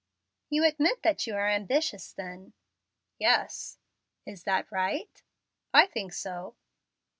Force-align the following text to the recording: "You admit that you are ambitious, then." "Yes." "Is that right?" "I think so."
"You 0.49 0.65
admit 0.65 1.03
that 1.03 1.27
you 1.27 1.35
are 1.35 1.47
ambitious, 1.47 2.11
then." 2.11 2.53
"Yes." 3.19 3.77
"Is 4.25 4.45
that 4.45 4.71
right?" 4.71 5.21
"I 5.75 5.85
think 5.85 6.13
so." 6.13 6.55